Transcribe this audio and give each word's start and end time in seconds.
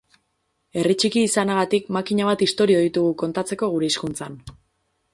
Herri 0.79 0.95
txiki 1.03 1.23
izanagatik 1.25 1.93
makina 1.99 2.27
bat 2.31 2.43
istorio 2.49 2.83
ditugu 2.89 3.15
kontatzeko 3.23 3.73
gure 3.77 3.95
hizkuntzan. 3.95 4.45